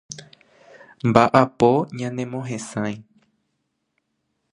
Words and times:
Mba'apo 1.09 1.71
ñanemohesãi. 1.97 2.95